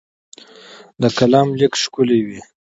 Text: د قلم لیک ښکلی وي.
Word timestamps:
د 1.01 1.03
قلم 1.17 1.47
لیک 1.59 1.73
ښکلی 1.83 2.19
وي. 2.27 2.39